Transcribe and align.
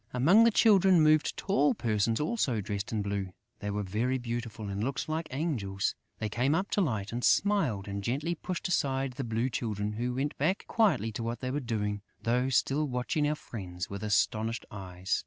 Among 0.15 0.45
the 0.45 0.49
Children 0.49 1.01
moved 1.01 1.37
tall 1.37 1.75
persons 1.75 2.19
also 2.19 2.59
dressed 2.59 2.91
in 2.91 3.03
blue: 3.03 3.33
they 3.59 3.69
were 3.69 3.83
very 3.83 4.17
beautiful 4.17 4.67
and 4.67 4.83
looked 4.83 4.97
just 4.97 5.09
like 5.09 5.27
angels. 5.29 5.93
They 6.17 6.27
came 6.27 6.55
up 6.55 6.71
to 6.71 6.81
Light 6.81 7.11
and 7.13 7.23
smiled 7.23 7.87
and 7.87 8.03
gently 8.03 8.33
pushed 8.33 8.67
aside 8.67 9.13
the 9.13 9.23
Blue 9.23 9.47
Children, 9.51 9.93
who 9.93 10.15
went 10.15 10.35
back 10.39 10.65
quietly 10.67 11.11
to 11.11 11.21
what 11.21 11.39
they 11.41 11.51
were 11.51 11.59
doing, 11.59 12.01
though 12.19 12.49
still 12.49 12.87
watching 12.87 13.27
our 13.27 13.35
friends 13.35 13.91
with 13.91 14.01
astonished 14.01 14.65
eyes. 14.71 15.19